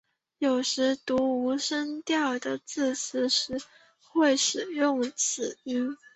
[0.39, 3.61] 有时读无声调的字词时
[4.09, 5.95] 会使用到此音。